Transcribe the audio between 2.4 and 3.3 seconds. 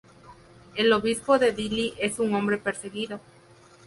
perseguido.